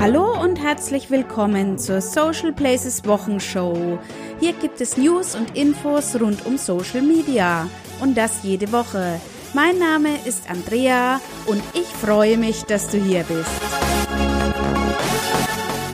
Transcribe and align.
Hallo 0.00 0.32
und 0.42 0.58
herzlich 0.58 1.10
willkommen 1.10 1.76
zur 1.76 2.00
Social 2.00 2.54
Places 2.54 3.04
Wochenshow. 3.04 3.98
Hier 4.40 4.54
gibt 4.54 4.80
es 4.80 4.96
News 4.96 5.34
und 5.34 5.54
Infos 5.54 6.18
rund 6.18 6.46
um 6.46 6.56
Social 6.56 7.02
Media 7.02 7.68
und 8.00 8.16
das 8.16 8.42
jede 8.42 8.72
Woche. 8.72 9.20
Mein 9.52 9.78
Name 9.78 10.08
ist 10.24 10.48
Andrea 10.48 11.20
und 11.44 11.62
ich 11.74 11.84
freue 11.84 12.38
mich, 12.38 12.62
dass 12.62 12.88
du 12.88 12.96
hier 12.96 13.24
bist. 13.24 13.50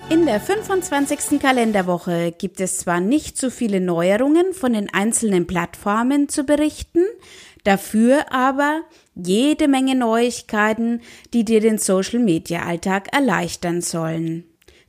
In 0.09 0.25
der 0.25 0.41
25. 0.41 1.41
Kalenderwoche 1.41 2.31
gibt 2.31 2.61
es 2.61 2.79
zwar 2.79 3.01
nicht 3.01 3.37
so 3.37 3.51
viele 3.51 3.81
Neuerungen 3.81 4.53
von 4.53 4.75
den 4.75 4.89
einzelnen 4.95 5.49
Plattformen 5.49 6.29
zu 6.29 6.45
berichten, 6.45 7.03
dafür 7.67 8.33
aber 8.33 8.83
jede 9.15 9.69
Menge 9.69 9.95
Neuigkeiten, 9.95 11.01
die 11.33 11.45
dir 11.45 11.61
den 11.61 11.79
Social-Media-Alltag 11.79 13.13
erleichtern 13.13 13.81
sollen. 13.81 14.45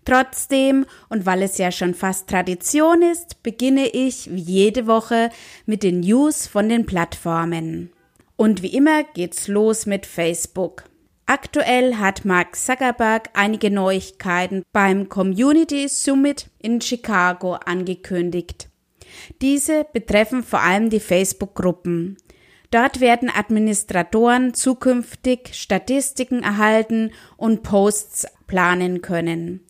Trotzdem, 0.06 0.86
und 1.10 1.26
weil 1.26 1.42
es 1.42 1.58
ja 1.58 1.72
schon 1.72 1.94
fast 1.94 2.30
Tradition 2.30 3.02
ist, 3.02 3.44
beginne 3.44 3.88
ich 3.88 4.32
wie 4.32 4.40
jede 4.40 4.88
Woche 4.88 5.32
mit 5.66 5.84
den 5.84 6.00
News 6.00 6.48
von 6.48 6.70
den 6.70 6.86
Plattformen. 6.86 7.92
Und 8.38 8.62
wie 8.62 8.74
immer 8.74 9.04
geht's 9.04 9.50
los 9.50 9.86
mit 9.86 10.06
Facebook. 10.06 10.86
Aktuell 11.26 11.96
hat 11.96 12.24
Mark 12.24 12.56
Zuckerberg 12.56 13.32
einige 13.34 13.70
Neuigkeiten 13.70 14.64
beim 14.72 15.10
Community 15.10 15.90
Summit 15.90 16.46
in 16.60 16.80
Chicago 16.80 17.56
angekündigt. 17.56 18.70
Diese 19.42 19.86
betreffen 19.92 20.42
vor 20.42 20.62
allem 20.62 20.90
die 20.90 21.02
Facebook-Gruppen. 21.02 22.16
Dort 22.72 23.00
werden 23.00 23.30
Administratoren 23.30 24.54
zukünftig 24.54 25.54
Statistiken 25.54 26.44
erhalten 26.44 27.12
und 27.38 27.64
Posts 27.64 28.28
planen 28.48 29.02
können. 29.02 29.62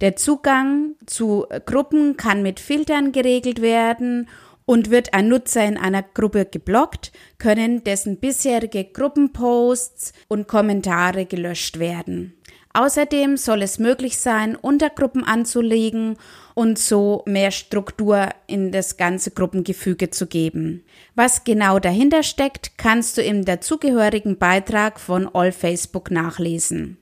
Der 0.00 0.16
Zugang 0.16 0.94
zu 1.06 1.46
Gruppen 1.66 2.16
kann 2.16 2.42
mit 2.42 2.58
Filtern 2.58 3.12
geregelt 3.12 3.62
werden 3.62 4.28
und 4.64 4.90
wird 4.90 5.14
ein 5.14 5.28
Nutzer 5.28 5.64
in 5.64 5.76
einer 5.76 6.02
Gruppe 6.02 6.46
geblockt, 6.46 7.12
können 7.38 7.84
dessen 7.84 8.18
bisherige 8.18 8.84
Gruppenposts 8.84 10.12
und 10.28 10.48
Kommentare 10.48 11.26
gelöscht 11.26 11.78
werden. 11.78 12.34
Außerdem 12.72 13.36
soll 13.36 13.62
es 13.62 13.80
möglich 13.80 14.18
sein, 14.18 14.54
Untergruppen 14.54 15.24
anzulegen 15.24 16.16
und 16.54 16.78
so 16.78 17.22
mehr 17.26 17.50
Struktur 17.50 18.28
in 18.46 18.72
das 18.72 18.96
ganze 18.96 19.30
Gruppengefüge 19.30 20.10
zu 20.10 20.26
geben. 20.26 20.84
Was 21.14 21.44
genau 21.44 21.78
dahinter 21.78 22.22
steckt, 22.22 22.78
kannst 22.78 23.16
du 23.18 23.22
im 23.22 23.44
dazugehörigen 23.44 24.38
Beitrag 24.38 25.00
von 25.00 25.28
All 25.34 25.52
Facebook 25.52 26.10
nachlesen. 26.10 26.98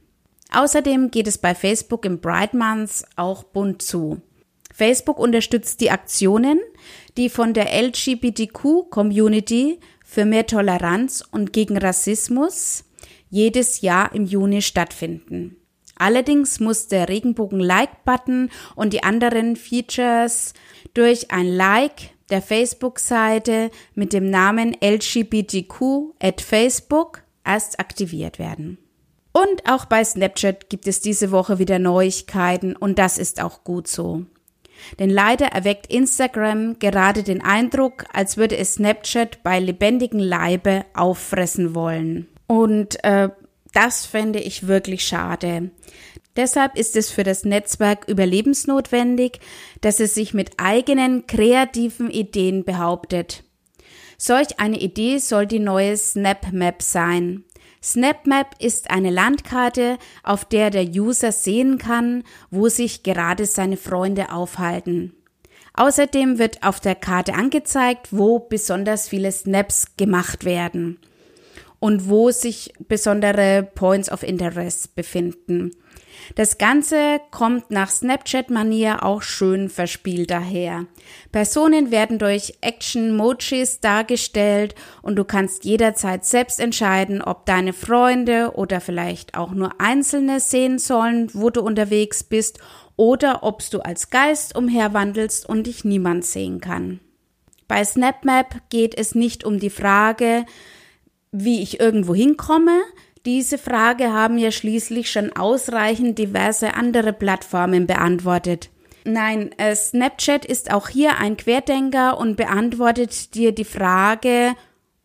Außerdem 0.53 1.11
geht 1.11 1.27
es 1.27 1.39
bei 1.39 1.55
Facebook 1.55 2.05
im 2.05 2.21
Bright 2.21 2.55
Month 2.55 3.05
auch 3.17 3.45
bunt 3.45 3.83
zu. 3.83 4.23
Facebook 4.73 5.19
unterstützt 5.19 5.81
die 5.81 5.91
Aktionen, 5.91 6.61
die 7.17 7.29
von 7.29 7.53
der 7.53 7.73
LGBTQ-Community 7.83 9.81
für 10.05 10.25
mehr 10.25 10.47
Toleranz 10.47 11.25
und 11.31 11.53
gegen 11.53 11.77
Rassismus 11.77 12.85
jedes 13.29 13.81
Jahr 13.83 14.15
im 14.15 14.25
Juni 14.25 14.63
stattfinden. 14.63 15.57
Allerdings 15.99 16.61
muss 16.61 16.89
der 16.89 17.09
Regenbogen-Like-Button 17.09 18.51
und 18.77 18.93
die 18.93 19.03
anderen 19.03 19.57
Features 19.57 20.55
durch 20.95 21.31
ein 21.31 21.47
Like 21.47 22.11
der 22.31 22.43
Facebook-Seite 22.43 23.71
mit 23.95 24.13
dem 24.13 24.31
Namen 24.31 24.77
LGBTQ 24.83 26.15
at 26.21 26.41
Facebook 26.41 27.23
erst 27.45 27.81
aktiviert 27.81 28.39
werden. 28.39 28.79
Und 29.33 29.71
auch 29.71 29.85
bei 29.85 30.03
Snapchat 30.05 30.69
gibt 30.69 30.87
es 30.87 31.01
diese 31.01 31.31
Woche 31.31 31.59
wieder 31.59 31.79
Neuigkeiten 31.79 32.75
und 32.75 32.99
das 32.99 33.19
ist 33.19 33.41
auch 33.43 33.65
gut 33.65 33.87
so. 33.87 34.25
Denn 34.99 35.11
leider 35.11 35.47
erweckt 35.47 35.87
Instagram 35.89 36.79
gerade 36.79 37.23
den 37.23 37.43
Eindruck, 37.43 38.05
als 38.13 38.37
würde 38.37 38.57
es 38.57 38.75
Snapchat 38.75 39.43
bei 39.43 39.59
lebendigem 39.59 40.21
Leibe 40.21 40.85
auffressen 40.95 41.75
wollen. 41.75 42.29
Und 42.47 43.03
äh, 43.05 43.29
das 43.79 44.07
fände 44.07 44.41
ich 44.41 44.67
wirklich 44.67 45.07
schade. 45.07 45.71
Deshalb 46.35 46.77
ist 46.77 46.97
es 46.97 47.13
für 47.13 47.23
das 47.23 47.45
Netzwerk 47.45 48.09
überlebensnotwendig, 48.09 49.39
dass 49.83 50.01
es 50.01 50.15
sich 50.15 50.35
mit 50.35 50.51
eigenen 50.57 51.29
kreativen 51.29 52.11
Ideen 52.11 52.65
behauptet. 52.65 53.45
Solch 54.17 54.59
eine 54.59 54.81
Idee 54.81 55.19
soll 55.19 55.47
die 55.47 55.61
neue 55.61 55.97
SnapMap 55.97 56.83
sein. 56.83 57.45
SnapMap 57.81 58.57
ist 58.59 58.91
eine 58.91 59.11
Landkarte, 59.11 59.99
auf 60.25 60.45
der 60.45 60.71
der 60.71 60.89
User 60.89 61.31
sehen 61.31 61.79
kann, 61.79 62.25
wo 62.51 62.69
sich 62.69 63.05
gerade 63.05 63.47
seine 63.47 63.77
Freunde 63.77 64.33
aufhalten. 64.33 65.15
Außerdem 65.75 66.41
wird 66.41 66.65
auf 66.65 66.81
der 66.81 66.97
Karte 66.97 67.35
angezeigt, 67.35 68.09
wo 68.11 68.41
besonders 68.41 69.09
viele 69.09 69.31
Snaps 69.31 69.97
gemacht 69.97 70.45
werden 70.45 70.99
und 71.81 72.09
wo 72.09 72.31
sich 72.31 72.73
besondere 72.89 73.69
Points 73.75 74.11
of 74.11 74.23
Interest 74.23 74.95
befinden. 74.95 75.73
Das 76.35 76.59
Ganze 76.59 77.21
kommt 77.31 77.71
nach 77.71 77.91
Snapchat-Manier 77.91 79.03
auch 79.03 79.23
schön 79.23 79.69
verspielt 79.69 80.31
daher. 80.31 80.87
Personen 81.33 81.91
werden 81.91 82.19
durch 82.19 82.55
Action-Mojis 82.61 83.81
dargestellt 83.81 84.75
und 85.03 85.17
du 85.17 85.25
kannst 85.25 85.65
jederzeit 85.65 86.25
selbst 86.25 86.61
entscheiden, 86.61 87.23
ob 87.23 87.47
deine 87.47 87.73
Freunde 87.73 88.53
oder 88.57 88.81
vielleicht 88.81 89.37
auch 89.37 89.53
nur 89.53 89.81
Einzelne 89.81 90.41
sehen 90.41 90.79
sollen, 90.79 91.31
wo 91.33 91.51
du 91.51 91.63
unterwegs 91.63 92.25
bist 92.25 92.59
oder 92.97 93.43
ob 93.43 93.63
du 93.71 93.81
als 93.81 94.11
Geist 94.11 94.57
umherwandelst 94.57 95.49
und 95.49 95.67
dich 95.67 95.85
niemand 95.85 96.25
sehen 96.25 96.61
kann. 96.61 97.01
Bei 97.69 97.85
SnapMap 97.85 98.63
geht 98.71 98.97
es 98.97 99.15
nicht 99.15 99.45
um 99.45 99.61
die 99.61 99.71
Frage, 99.71 100.47
wie 101.33 101.63
ich 101.63 101.81
irgendwo 101.81 102.15
hinkomme, 102.15 102.81
diese 103.27 103.59
Frage 103.59 104.13
haben 104.13 104.39
ja 104.39 104.51
schließlich 104.51 105.11
schon 105.11 105.33
ausreichend 105.35 106.19
diverse 106.19 106.75
andere 106.75 107.13
Plattformen 107.13 107.87
beantwortet. 107.87 108.71
Nein, 109.05 109.53
äh, 109.59 109.75
Snapchat 109.75 110.45
ist 110.45 110.71
auch 110.71 110.89
hier 110.89 111.19
ein 111.19 111.37
Querdenker 111.37 112.19
und 112.19 112.37
beantwortet 112.37 113.35
dir 113.35 113.53
die 113.53 113.65
Frage, 113.65 114.55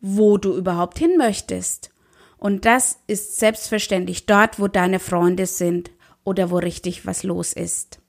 wo 0.00 0.36
du 0.38 0.54
überhaupt 0.56 0.98
hin 0.98 1.16
möchtest. 1.16 1.90
Und 2.36 2.66
das 2.66 2.98
ist 3.06 3.38
selbstverständlich 3.38 4.26
dort, 4.26 4.60
wo 4.60 4.68
deine 4.68 5.00
Freunde 5.00 5.46
sind 5.46 5.90
oder 6.24 6.50
wo 6.50 6.56
richtig 6.56 7.06
was 7.06 7.22
los 7.22 7.52
ist. 7.52 8.00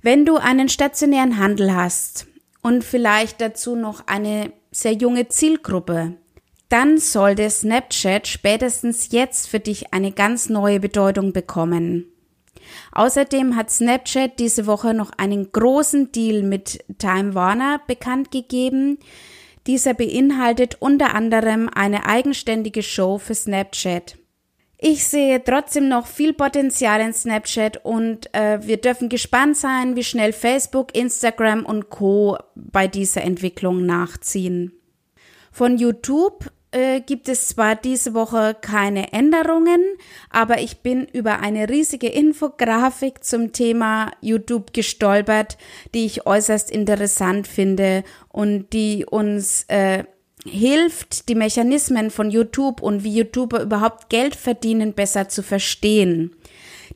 Wenn 0.00 0.24
du 0.24 0.36
einen 0.36 0.68
stationären 0.68 1.38
Handel 1.38 1.74
hast 1.74 2.26
und 2.62 2.84
vielleicht 2.84 3.40
dazu 3.40 3.76
noch 3.76 4.06
eine 4.06 4.52
sehr 4.70 4.92
junge 4.92 5.28
Zielgruppe, 5.28 6.16
dann 6.74 6.98
sollte 6.98 7.48
Snapchat 7.48 8.26
spätestens 8.26 9.12
jetzt 9.12 9.48
für 9.48 9.60
dich 9.60 9.94
eine 9.94 10.10
ganz 10.10 10.48
neue 10.48 10.80
Bedeutung 10.80 11.32
bekommen. 11.32 12.06
Außerdem 12.90 13.54
hat 13.54 13.70
Snapchat 13.70 14.40
diese 14.40 14.66
Woche 14.66 14.92
noch 14.92 15.12
einen 15.16 15.52
großen 15.52 16.10
Deal 16.10 16.42
mit 16.42 16.84
Time 16.98 17.36
Warner 17.36 17.80
bekannt 17.86 18.32
gegeben. 18.32 18.98
Dieser 19.68 19.94
beinhaltet 19.94 20.78
unter 20.80 21.14
anderem 21.14 21.70
eine 21.72 22.06
eigenständige 22.06 22.82
Show 22.82 23.18
für 23.18 23.36
Snapchat. 23.36 24.16
Ich 24.76 25.04
sehe 25.04 25.44
trotzdem 25.44 25.88
noch 25.88 26.08
viel 26.08 26.32
Potenzial 26.32 27.00
in 27.02 27.12
Snapchat 27.12 27.84
und 27.84 28.34
äh, 28.34 28.58
wir 28.66 28.78
dürfen 28.78 29.08
gespannt 29.08 29.56
sein, 29.56 29.94
wie 29.94 30.02
schnell 30.02 30.32
Facebook, 30.32 30.92
Instagram 30.96 31.64
und 31.64 31.88
Co 31.88 32.36
bei 32.56 32.88
dieser 32.88 33.22
Entwicklung 33.22 33.86
nachziehen. 33.86 34.72
Von 35.52 35.78
YouTube 35.78 36.50
äh, 36.74 37.00
gibt 37.00 37.28
es 37.28 37.48
zwar 37.48 37.76
diese 37.76 38.14
Woche 38.14 38.56
keine 38.60 39.12
Änderungen, 39.12 39.80
aber 40.28 40.60
ich 40.60 40.78
bin 40.78 41.06
über 41.12 41.38
eine 41.38 41.68
riesige 41.68 42.08
Infografik 42.08 43.22
zum 43.22 43.52
Thema 43.52 44.10
YouTube 44.20 44.72
gestolpert, 44.72 45.56
die 45.94 46.04
ich 46.04 46.26
äußerst 46.26 46.70
interessant 46.70 47.46
finde 47.46 48.02
und 48.28 48.72
die 48.72 49.06
uns 49.06 49.64
äh, 49.68 50.04
hilft, 50.44 51.28
die 51.28 51.36
Mechanismen 51.36 52.10
von 52.10 52.30
YouTube 52.30 52.82
und 52.82 53.04
wie 53.04 53.18
YouTuber 53.18 53.62
überhaupt 53.62 54.10
Geld 54.10 54.34
verdienen 54.34 54.92
besser 54.92 55.28
zu 55.28 55.42
verstehen. 55.42 56.34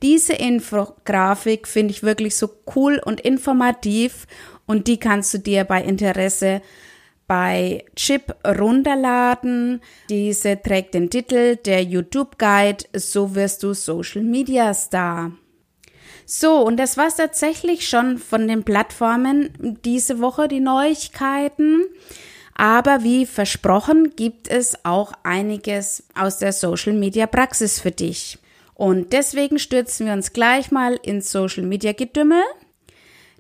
Diese 0.03 0.33
Infografik 0.33 1.67
finde 1.67 1.93
ich 1.93 2.03
wirklich 2.03 2.37
so 2.37 2.51
cool 2.75 3.01
und 3.05 3.21
informativ 3.21 4.27
und 4.67 4.87
die 4.87 4.99
kannst 4.99 5.33
du 5.35 5.39
dir 5.39 5.65
bei 5.65 5.83
Interesse 5.83 6.63
bei 7.29 7.85
Chip 7.95 8.35
runterladen. 8.45 9.81
Diese 10.09 10.61
trägt 10.61 10.95
den 10.95 11.11
Titel 11.11 11.55
der 11.57 11.85
YouTube 11.85 12.39
Guide 12.39 12.85
So 12.95 13.37
wirst 13.37 13.63
du 13.63 13.75
Social 13.75 14.23
Media 14.23 14.75
Star. 14.75 15.31
So, 16.27 16.61
und 16.61 16.77
das 16.79 16.97
war's 16.97 17.17
tatsächlich 17.17 17.89
schon 17.89 18.19
von 18.19 18.49
den 18.49 18.65
Plattformen 18.65 19.79
diese 19.85 20.21
Woche, 20.21 20.49
die 20.49 20.61
Neuigkeiten. 20.61 21.85
Aber 22.55 23.05
wie 23.05 23.25
versprochen 23.25 24.15
gibt 24.17 24.49
es 24.49 24.85
auch 24.85 25.13
einiges 25.23 26.03
aus 26.15 26.39
der 26.39 26.53
Social 26.53 26.93
Media 26.93 27.27
Praxis 27.27 27.79
für 27.79 27.93
dich. 27.93 28.39
Und 28.75 29.13
deswegen 29.13 29.59
stürzen 29.59 30.07
wir 30.07 30.13
uns 30.13 30.33
gleich 30.33 30.71
mal 30.71 30.99
ins 31.03 31.31
Social 31.31 31.65
Media 31.65 31.93
Gedümmel. 31.93 32.43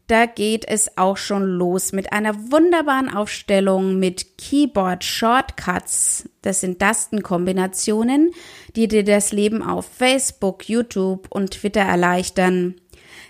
Da 0.08 0.24
geht 0.24 0.66
es 0.66 0.96
auch 0.96 1.18
schon 1.18 1.44
los 1.44 1.92
mit 1.92 2.14
einer 2.14 2.50
wunderbaren 2.50 3.10
Aufstellung 3.14 3.98
mit 3.98 4.38
Keyboard 4.38 5.04
Shortcuts. 5.04 6.30
Das 6.40 6.62
sind 6.62 6.78
Tastenkombinationen, 6.78 8.30
die 8.74 8.88
dir 8.88 9.04
das 9.04 9.32
Leben 9.32 9.62
auf 9.62 9.86
Facebook, 9.86 10.66
YouTube 10.66 11.26
und 11.28 11.50
Twitter 11.50 11.82
erleichtern. 11.82 12.76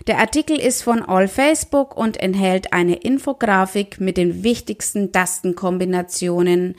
Der 0.07 0.19
Artikel 0.19 0.57
ist 0.57 0.81
von 0.81 1.01
All 1.01 1.27
Facebook 1.27 1.97
und 1.97 2.15
enthält 2.15 2.71
eine 2.71 2.95
Infografik 2.95 3.99
mit 3.99 4.15
den 4.15 4.45
wichtigsten 4.45 5.11
Tastenkombinationen, 5.11 6.77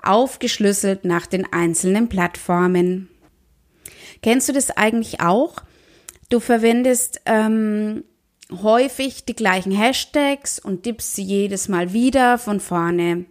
aufgeschlüsselt 0.00 1.04
nach 1.04 1.26
den 1.26 1.52
einzelnen 1.52 2.08
Plattformen. 2.08 3.08
Kennst 4.22 4.48
du 4.48 4.52
das 4.52 4.70
eigentlich 4.70 5.20
auch? 5.20 5.56
Du 6.28 6.38
verwendest 6.38 7.20
ähm, 7.26 8.04
häufig 8.62 9.24
die 9.24 9.36
gleichen 9.36 9.72
Hashtags 9.72 10.58
und 10.58 10.82
tippst 10.82 11.14
sie 11.14 11.22
jedes 11.22 11.68
Mal 11.68 11.92
wieder 11.92 12.38
von 12.38 12.60
vorne. 12.60 13.26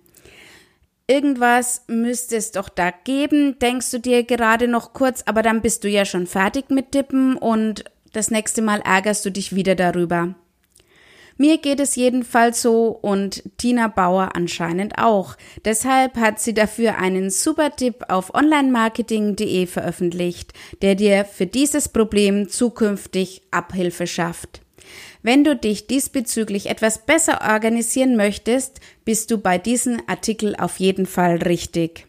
Irgendwas 1.08 1.84
müsste 1.88 2.36
es 2.36 2.52
doch 2.52 2.70
da 2.70 2.92
geben, 2.92 3.58
denkst 3.60 3.90
du 3.90 4.00
dir 4.00 4.24
gerade 4.24 4.68
noch 4.68 4.94
kurz, 4.94 5.24
aber 5.26 5.42
dann 5.42 5.62
bist 5.62 5.84
du 5.84 5.90
ja 5.90 6.06
schon 6.06 6.28
fertig 6.28 6.70
mit 6.70 6.92
Tippen 6.92 7.36
und 7.36 7.84
das 8.14 8.30
nächste 8.30 8.62
Mal 8.62 8.82
ärgerst 8.82 9.26
du 9.26 9.32
dich 9.32 9.56
wieder 9.56 9.76
darüber. 9.76 10.36
Mir 11.42 11.58
geht 11.58 11.80
es 11.80 11.96
jedenfalls 11.96 12.62
so 12.62 12.88
und 12.90 13.44
Tina 13.58 13.88
Bauer 13.88 14.32
anscheinend 14.36 14.98
auch. 14.98 15.38
Deshalb 15.64 16.18
hat 16.18 16.40
sie 16.42 16.54
dafür 16.54 16.98
einen 16.98 17.30
super 17.30 17.74
Tipp 17.74 18.04
auf 18.10 18.34
onlinemarketing.de 18.34 19.66
veröffentlicht, 19.66 20.52
der 20.82 20.96
dir 20.96 21.24
für 21.24 21.48
dieses 21.48 21.88
Problem 21.88 22.50
zukünftig 22.50 23.42
Abhilfe 23.52 24.06
schafft. 24.06 24.62
Wenn 25.22 25.44
du 25.44 25.56
dich 25.56 25.88
diesbezüglich 25.88 26.70
etwas 26.70 27.06
besser 27.06 27.42
organisieren 27.42 28.16
möchtest, 28.16 28.80
bist 29.04 29.32
du 29.32 29.38
bei 29.38 29.58
diesem 29.58 30.02
Artikel 30.08 30.56
auf 30.56 30.80
jeden 30.80 31.06
Fall 31.06 31.38
richtig. 31.38 32.06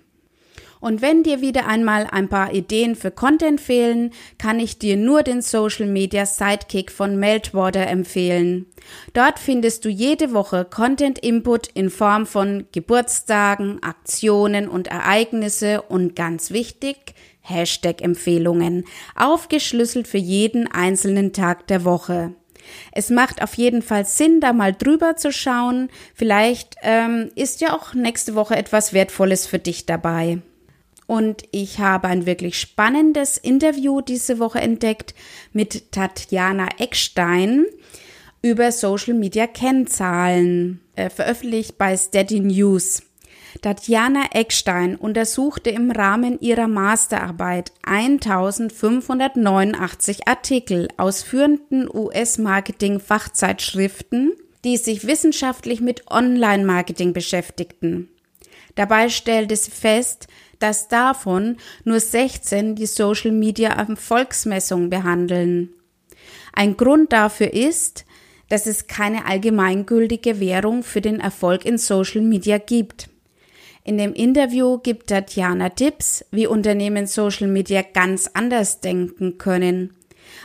Und 0.81 1.03
wenn 1.03 1.23
dir 1.23 1.43
wieder 1.43 1.67
einmal 1.67 2.07
ein 2.11 2.29
paar 2.29 2.55
Ideen 2.55 2.97
für 2.97 3.11
Content 3.11 3.61
fehlen, 3.61 4.13
kann 4.39 4.59
ich 4.59 4.79
dir 4.79 4.97
nur 4.97 5.23
den 5.23 5.43
Social 5.43 5.87
Media 5.87 6.25
Sidekick 6.25 6.91
von 6.91 7.19
Meltwater 7.19 7.87
empfehlen. 7.87 8.65
Dort 9.13 9.39
findest 9.39 9.85
du 9.85 9.91
jede 9.91 10.33
Woche 10.33 10.65
Content 10.65 11.19
Input 11.19 11.67
in 11.75 11.91
Form 11.91 12.25
von 12.25 12.67
Geburtstagen, 12.73 13.83
Aktionen 13.83 14.69
und 14.69 14.89
Ereignisse 14.89 15.83
und 15.83 16.17
ganz 16.17 16.51
wichtig, 16.51 17.15
Hashtag 17.41 18.01
Empfehlungen, 18.01 18.85
aufgeschlüsselt 19.15 20.09
für 20.09 20.19
jeden 20.19 20.67
einzelnen 20.67 21.35
Tag 21.35 21.67
der 21.67 21.85
Woche. 21.85 22.35
Es 22.93 23.11
macht 23.11 23.43
auf 23.43 23.55
jeden 23.55 23.83
Fall 23.83 24.05
Sinn, 24.05 24.41
da 24.41 24.53
mal 24.53 24.73
drüber 24.73 25.17
zu 25.17 25.33
schauen. 25.33 25.89
Vielleicht 26.15 26.77
ähm, 26.83 27.31
ist 27.35 27.61
ja 27.61 27.75
auch 27.75 27.95
nächste 27.95 28.35
Woche 28.35 28.57
etwas 28.57 28.93
Wertvolles 28.93 29.47
für 29.47 29.59
dich 29.59 29.87
dabei. 29.87 30.39
Und 31.07 31.43
ich 31.51 31.81
habe 31.81 32.07
ein 32.07 32.25
wirklich 32.25 32.61
spannendes 32.61 33.37
Interview 33.37 34.01
diese 34.01 34.39
Woche 34.39 34.61
entdeckt 34.61 35.15
mit 35.53 35.91
Tatjana 35.91 36.69
Eckstein 36.79 37.67
über 38.43 38.73
Social 38.73 39.15
Media 39.15 39.47
Kennzahlen, 39.47 40.81
äh, 40.95 41.11
veröffentlicht 41.11 41.77
bei 41.79 41.97
Steady 41.97 42.41
News. 42.41 43.03
Tatjana 43.63 44.27
Eckstein 44.33 44.97
untersuchte 44.97 45.71
im 45.71 45.91
Rahmen 45.91 46.39
ihrer 46.41 46.69
Masterarbeit 46.69 47.73
1589 47.83 50.29
Artikel 50.29 50.89
aus 50.97 51.23
führenden 51.23 51.89
US-Marketing-Fachzeitschriften, 51.93 54.33
die 54.65 54.77
sich 54.77 55.07
wissenschaftlich 55.07 55.81
mit 55.81 56.09
Online-Marketing 56.11 57.13
beschäftigten. 57.13 58.09
Dabei 58.77 59.09
stellte 59.09 59.57
sie 59.57 59.73
fest, 59.73 60.29
dass 60.59 60.89
davon 60.89 61.57
nur 61.85 62.01
16 62.01 62.77
die 62.77 62.87
Social 62.87 63.33
Media 63.33 63.87
Volksmessung 63.97 64.91
behandeln. 64.91 65.71
Ein 66.53 66.77
Grund 66.77 67.13
dafür 67.13 67.53
ist, 67.53 68.05
dass 68.49 68.67
es 68.67 68.87
keine 68.87 69.27
allgemeingültige 69.27 70.41
Währung 70.41 70.83
für 70.83 71.01
den 71.01 71.21
Erfolg 71.21 71.65
in 71.65 71.79
Social 71.79 72.21
Media 72.21 72.59
gibt. 72.59 73.10
In 73.91 73.99
dem 73.99 74.13
Interview 74.13 74.79
gibt 74.79 75.09
Tatjana 75.09 75.71
Tipps, 75.71 76.25
wie 76.31 76.47
Unternehmen 76.47 77.09
Social 77.09 77.49
Media 77.49 77.83
ganz 77.83 78.31
anders 78.35 78.81
denken 78.81 79.37
können. 79.37 79.97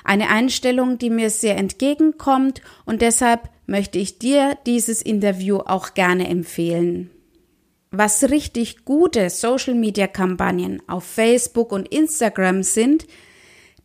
Eine 0.03 0.29
Einstellung, 0.29 0.97
die 0.97 1.11
mir 1.11 1.29
sehr 1.29 1.55
entgegenkommt 1.55 2.63
und 2.85 3.03
deshalb 3.03 3.51
möchte 3.67 3.99
ich 3.99 4.17
dir 4.17 4.57
dieses 4.65 5.03
Interview 5.03 5.57
auch 5.57 5.93
gerne 5.93 6.27
empfehlen. 6.27 7.11
Was 7.91 8.31
richtig 8.31 8.83
gute 8.83 9.29
Social-Media-Kampagnen 9.29 10.81
auf 10.87 11.03
Facebook 11.03 11.71
und 11.71 11.87
Instagram 11.89 12.63
sind, 12.63 13.05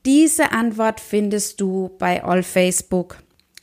diese 0.06 0.52
Antwort 0.52 1.00
findest 1.00 1.60
du 1.60 1.90
bei 1.98 2.24
All 2.24 2.42
Facebook. 2.42 3.18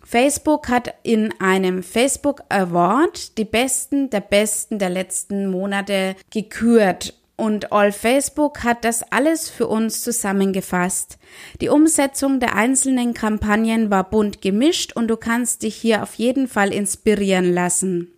Facebook 0.10 0.70
hat 0.70 0.94
in 1.04 1.34
einem 1.42 1.84
Facebook 1.84 2.42
Award 2.48 3.38
die 3.38 3.44
besten 3.44 4.10
der 4.10 4.22
besten 4.22 4.80
der 4.80 4.90
letzten 4.90 5.48
Monate 5.48 6.16
gekürt 6.32 7.14
und 7.36 7.74
All 7.74 7.92
Facebook 7.92 8.64
hat 8.64 8.86
das 8.86 9.04
alles 9.12 9.50
für 9.50 9.68
uns 9.68 10.06
zusammengefasst. 10.06 11.18
Die 11.60 11.68
Umsetzung 11.68 12.40
der 12.40 12.56
einzelnen 12.56 13.14
Kampagnen 13.14 13.92
war 13.92 14.10
bunt 14.10 14.42
gemischt 14.42 14.94
und 14.94 15.10
du 15.10 15.18
kannst 15.18 15.64
dich 15.64 15.76
hier 15.76 16.04
auf 16.04 16.14
jeden 16.16 16.48
Fall 16.48 16.74
inspirieren 16.74 17.54
lassen 17.54 18.14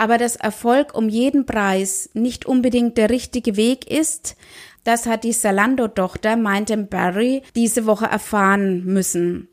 aber 0.00 0.16
dass 0.16 0.36
Erfolg 0.36 0.94
um 0.94 1.08
jeden 1.08 1.44
Preis 1.44 2.08
nicht 2.14 2.46
unbedingt 2.46 2.96
der 2.98 3.10
richtige 3.10 3.56
Weg 3.56 3.90
ist, 3.90 4.36
das 4.84 5.06
hat 5.06 5.24
die 5.24 5.32
Salando-Tochter 5.32 6.36
Mindem 6.36 6.86
Barry 6.86 7.42
diese 7.56 7.84
Woche 7.84 8.06
erfahren 8.06 8.84
müssen. 8.84 9.48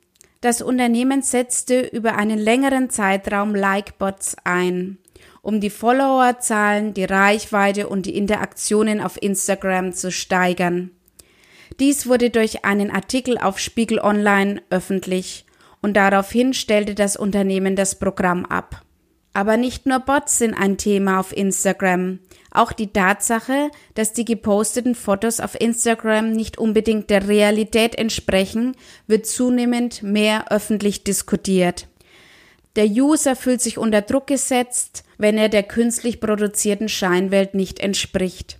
Das 0.45 0.61
Unternehmen 0.61 1.23
setzte 1.23 1.79
über 1.79 2.17
einen 2.17 2.37
längeren 2.37 2.91
Zeitraum 2.91 3.55
Likebots 3.55 4.37
ein, 4.43 4.99
um 5.41 5.59
die 5.59 5.71
Followerzahlen, 5.71 6.93
die 6.93 7.05
Reichweite 7.05 7.89
und 7.89 8.05
die 8.05 8.15
Interaktionen 8.15 9.01
auf 9.01 9.19
Instagram 9.19 9.93
zu 9.93 10.11
steigern. 10.11 10.91
Dies 11.79 12.05
wurde 12.05 12.29
durch 12.29 12.63
einen 12.63 12.91
Artikel 12.91 13.39
auf 13.39 13.57
Spiegel 13.57 13.97
Online 13.97 14.61
öffentlich 14.69 15.47
und 15.81 15.97
daraufhin 15.97 16.53
stellte 16.53 16.93
das 16.93 17.17
Unternehmen 17.17 17.75
das 17.75 17.97
Programm 17.97 18.45
ab. 18.45 18.84
Aber 19.35 19.57
nicht 19.57 19.85
nur 19.85 19.99
Bots 19.99 20.37
sind 20.37 20.53
ein 20.53 20.77
Thema 20.77 21.19
auf 21.19 21.35
Instagram. 21.35 22.19
Auch 22.51 22.71
die 22.71 22.93
Tatsache, 22.93 23.69
dass 23.93 24.13
die 24.13 24.23
geposteten 24.23 24.95
Fotos 24.95 25.41
auf 25.41 25.59
Instagram 25.59 26.31
nicht 26.31 26.57
unbedingt 26.57 27.09
der 27.09 27.27
Realität 27.27 27.95
entsprechen, 27.95 28.77
wird 29.07 29.25
zunehmend 29.25 30.01
mehr 30.01 30.53
öffentlich 30.53 31.03
diskutiert. 31.03 31.87
Der 32.77 32.85
User 32.85 33.35
fühlt 33.35 33.59
sich 33.59 33.77
unter 33.77 34.01
Druck 34.01 34.27
gesetzt, 34.27 35.03
wenn 35.17 35.37
er 35.37 35.49
der 35.49 35.63
künstlich 35.63 36.21
produzierten 36.21 36.87
Scheinwelt 36.87 37.55
nicht 37.55 37.81
entspricht. 37.81 38.59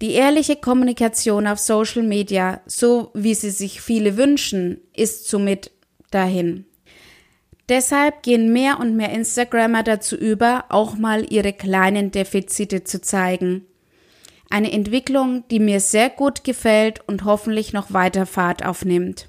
Die 0.00 0.14
ehrliche 0.14 0.56
Kommunikation 0.56 1.46
auf 1.46 1.60
Social 1.60 2.02
Media, 2.02 2.60
so 2.66 3.12
wie 3.14 3.34
sie 3.34 3.50
sich 3.50 3.80
viele 3.80 4.16
wünschen, 4.16 4.80
ist 4.96 5.28
somit 5.28 5.70
dahin. 6.10 6.64
Deshalb 7.68 8.22
gehen 8.22 8.52
mehr 8.52 8.80
und 8.80 8.96
mehr 8.96 9.10
Instagrammer 9.10 9.82
dazu 9.82 10.16
über, 10.16 10.64
auch 10.70 10.96
mal 10.96 11.30
ihre 11.30 11.52
kleinen 11.52 12.10
Defizite 12.10 12.84
zu 12.84 13.00
zeigen. 13.00 13.66
Eine 14.48 14.72
Entwicklung, 14.72 15.44
die 15.50 15.60
mir 15.60 15.80
sehr 15.80 16.08
gut 16.08 16.44
gefällt 16.44 17.06
und 17.06 17.24
hoffentlich 17.24 17.74
noch 17.74 17.92
weiter 17.92 18.24
Fahrt 18.24 18.64
aufnimmt. 18.64 19.28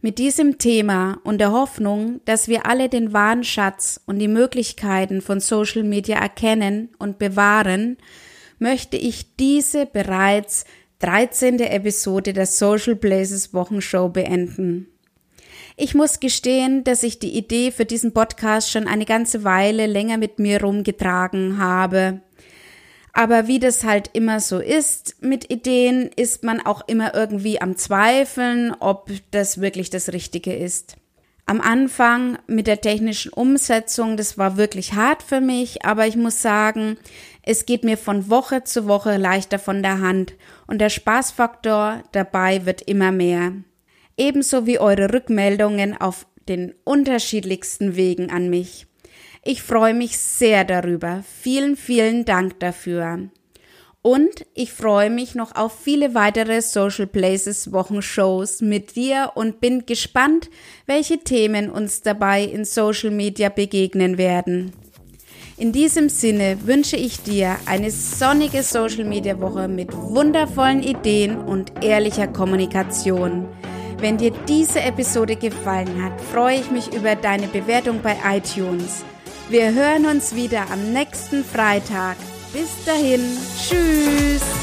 Mit 0.00 0.18
diesem 0.18 0.58
Thema 0.58 1.20
und 1.22 1.38
der 1.38 1.52
Hoffnung, 1.52 2.22
dass 2.24 2.48
wir 2.48 2.66
alle 2.66 2.88
den 2.88 3.12
wahren 3.12 3.44
Schatz 3.44 4.00
und 4.06 4.18
die 4.18 4.28
Möglichkeiten 4.28 5.20
von 5.20 5.38
Social 5.38 5.84
Media 5.84 6.18
erkennen 6.18 6.88
und 6.98 7.18
bewahren, 7.18 7.98
möchte 8.58 8.96
ich 8.96 9.36
diese 9.36 9.86
bereits 9.86 10.64
13. 11.00 11.60
Episode 11.60 12.32
der 12.32 12.46
Social 12.46 12.96
Places 12.96 13.52
Wochenshow 13.52 14.08
beenden. 14.08 14.91
Ich 15.76 15.94
muss 15.94 16.20
gestehen, 16.20 16.84
dass 16.84 17.02
ich 17.02 17.18
die 17.18 17.36
Idee 17.36 17.70
für 17.70 17.84
diesen 17.84 18.12
Podcast 18.12 18.70
schon 18.70 18.86
eine 18.86 19.06
ganze 19.06 19.44
Weile 19.44 19.86
länger 19.86 20.18
mit 20.18 20.38
mir 20.38 20.60
rumgetragen 20.62 21.58
habe. 21.58 22.20
Aber 23.14 23.46
wie 23.46 23.58
das 23.58 23.84
halt 23.84 24.10
immer 24.14 24.40
so 24.40 24.58
ist 24.58 25.16
mit 25.20 25.50
Ideen, 25.50 26.10
ist 26.16 26.44
man 26.44 26.60
auch 26.60 26.86
immer 26.88 27.14
irgendwie 27.14 27.60
am 27.60 27.76
Zweifeln, 27.76 28.74
ob 28.80 29.10
das 29.30 29.60
wirklich 29.60 29.90
das 29.90 30.12
Richtige 30.12 30.54
ist. 30.54 30.96
Am 31.44 31.60
Anfang 31.60 32.38
mit 32.46 32.66
der 32.66 32.80
technischen 32.80 33.32
Umsetzung, 33.32 34.16
das 34.16 34.38
war 34.38 34.56
wirklich 34.56 34.94
hart 34.94 35.22
für 35.22 35.40
mich, 35.40 35.84
aber 35.84 36.06
ich 36.06 36.16
muss 36.16 36.40
sagen, 36.40 36.96
Es 37.44 37.66
geht 37.66 37.82
mir 37.82 37.98
von 37.98 38.30
Woche 38.30 38.62
zu 38.62 38.86
Woche 38.86 39.16
leichter 39.16 39.58
von 39.58 39.82
der 39.82 40.00
Hand 40.00 40.34
und 40.68 40.78
der 40.78 40.90
Spaßfaktor 40.90 42.04
dabei 42.12 42.66
wird 42.66 42.82
immer 42.82 43.10
mehr. 43.10 43.52
Ebenso 44.16 44.66
wie 44.66 44.78
eure 44.78 45.12
Rückmeldungen 45.12 46.00
auf 46.00 46.26
den 46.48 46.74
unterschiedlichsten 46.84 47.96
Wegen 47.96 48.30
an 48.30 48.50
mich. 48.50 48.86
Ich 49.44 49.62
freue 49.62 49.94
mich 49.94 50.18
sehr 50.18 50.64
darüber. 50.64 51.24
Vielen, 51.40 51.76
vielen 51.76 52.24
Dank 52.24 52.60
dafür. 52.60 53.30
Und 54.02 54.46
ich 54.54 54.72
freue 54.72 55.10
mich 55.10 55.36
noch 55.36 55.54
auf 55.54 55.78
viele 55.80 56.14
weitere 56.14 56.60
Social 56.60 57.06
Places 57.06 57.72
Wochenshows 57.72 58.60
mit 58.60 58.96
dir 58.96 59.30
und 59.36 59.60
bin 59.60 59.86
gespannt, 59.86 60.50
welche 60.86 61.18
Themen 61.18 61.70
uns 61.70 62.02
dabei 62.02 62.42
in 62.42 62.64
Social 62.64 63.12
Media 63.12 63.48
begegnen 63.48 64.18
werden. 64.18 64.72
In 65.56 65.70
diesem 65.70 66.08
Sinne 66.08 66.58
wünsche 66.64 66.96
ich 66.96 67.22
dir 67.22 67.56
eine 67.66 67.92
sonnige 67.92 68.64
Social 68.64 69.04
Media 69.04 69.38
Woche 69.40 69.68
mit 69.68 69.92
wundervollen 69.92 70.82
Ideen 70.82 71.36
und 71.36 71.84
ehrlicher 71.84 72.26
Kommunikation. 72.26 73.46
Wenn 74.02 74.18
dir 74.18 74.32
diese 74.48 74.80
Episode 74.80 75.36
gefallen 75.36 76.02
hat, 76.02 76.20
freue 76.20 76.58
ich 76.58 76.72
mich 76.72 76.92
über 76.92 77.14
deine 77.14 77.46
Bewertung 77.46 78.00
bei 78.02 78.16
iTunes. 78.36 79.04
Wir 79.48 79.72
hören 79.72 80.06
uns 80.06 80.34
wieder 80.34 80.68
am 80.72 80.92
nächsten 80.92 81.44
Freitag. 81.44 82.16
Bis 82.52 82.84
dahin, 82.84 83.20
tschüss. 83.56 84.61